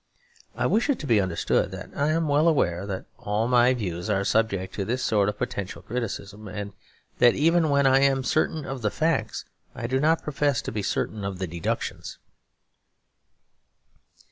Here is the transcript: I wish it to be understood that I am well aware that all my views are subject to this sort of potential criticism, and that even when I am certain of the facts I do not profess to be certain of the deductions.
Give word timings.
I 0.55 0.65
wish 0.65 0.89
it 0.89 0.97
to 0.97 1.05
be 1.05 1.21
understood 1.21 1.69
that 1.69 1.91
I 1.95 2.07
am 2.09 2.27
well 2.27 2.47
aware 2.47 2.87
that 2.87 3.05
all 3.19 3.47
my 3.47 3.71
views 3.75 4.09
are 4.09 4.23
subject 4.23 4.73
to 4.73 4.83
this 4.83 5.05
sort 5.05 5.29
of 5.29 5.37
potential 5.37 5.83
criticism, 5.83 6.47
and 6.47 6.73
that 7.19 7.35
even 7.35 7.69
when 7.69 7.85
I 7.85 7.99
am 7.99 8.23
certain 8.23 8.65
of 8.65 8.81
the 8.81 8.89
facts 8.89 9.45
I 9.75 9.85
do 9.85 9.99
not 9.99 10.23
profess 10.23 10.59
to 10.63 10.71
be 10.71 10.81
certain 10.81 11.23
of 11.23 11.37
the 11.37 11.45
deductions. 11.45 12.17